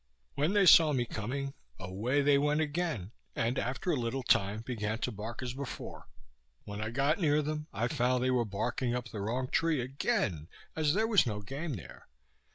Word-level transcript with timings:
When 0.33 0.53
they 0.53 0.65
saw 0.65 0.93
me 0.93 1.05
coming, 1.05 1.53
away 1.77 2.23
they 2.23 2.39
went 2.39 2.59
again; 2.59 3.11
and, 3.35 3.59
after 3.59 3.91
a 3.91 3.95
little 3.95 4.23
time, 4.23 4.61
began 4.61 4.97
to 4.97 5.11
bark 5.11 5.43
as 5.43 5.53
before. 5.53 6.07
When 6.63 6.81
I 6.81 6.89
got 6.89 7.19
near 7.19 7.43
them, 7.43 7.67
I 7.71 7.87
found 7.87 8.23
they 8.23 8.31
were 8.31 8.43
barking 8.43 8.95
up 8.95 9.09
the 9.11 9.21
wrong 9.21 9.47
tree 9.51 9.79
again, 9.79 10.47
as 10.75 10.95
there 10.95 11.05
was 11.05 11.27
no 11.27 11.43
game 11.43 11.75
there. 11.75 12.07